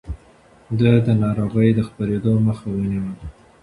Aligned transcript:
ده 0.79 0.91
د 1.05 1.07
ناروغيو 1.23 1.75
د 1.77 1.79
خپرېدو 1.87 2.31
مخه 2.47 2.67
ونيوله. 2.71 3.15